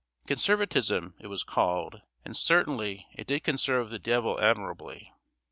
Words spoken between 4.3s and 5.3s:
admirably.